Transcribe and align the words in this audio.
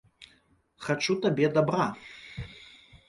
-Хачу 0.85 1.17
табе 1.27 1.45
дабра. 1.59 1.85